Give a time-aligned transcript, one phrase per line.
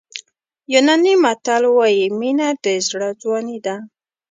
[0.73, 3.75] یوناني متل وایي مینه د زړه ځواني ده.